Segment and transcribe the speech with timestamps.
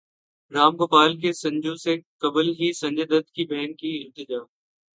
[0.51, 4.41] رام گوپال کی سنجو سے قبل ہی سنجے دت کی بہن کی التجا